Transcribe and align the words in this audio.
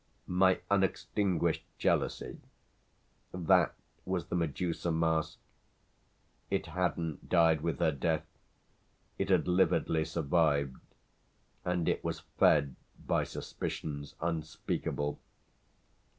My 0.25 0.61
unextinguished 0.71 1.63
jealousy 1.77 2.39
that 3.33 3.75
was 4.03 4.25
the 4.25 4.35
Medusa 4.35 4.91
mask. 4.91 5.37
It 6.49 6.65
hadn't 6.65 7.29
died 7.29 7.61
with 7.61 7.77
her 7.77 7.91
death, 7.91 8.25
it 9.19 9.29
had 9.29 9.47
lividly 9.47 10.03
survived, 10.05 10.77
and 11.63 11.87
it 11.87 12.03
was 12.03 12.21
fed 12.39 12.75
by 13.05 13.23
suspicions 13.25 14.15
unspeakable. 14.19 15.19